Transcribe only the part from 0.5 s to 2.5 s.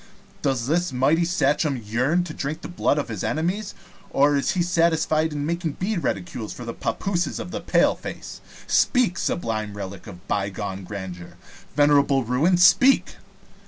the mighty Sachem yearn to